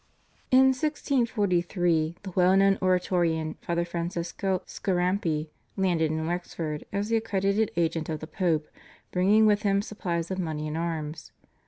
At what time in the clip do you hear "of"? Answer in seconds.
8.09-8.19, 10.31-10.39